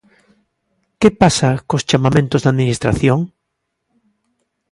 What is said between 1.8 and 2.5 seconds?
chamamentos